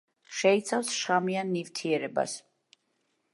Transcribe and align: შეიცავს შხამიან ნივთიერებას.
შეიცავს 0.37 0.93
შხამიან 1.01 1.51
ნივთიერებას. 1.59 2.35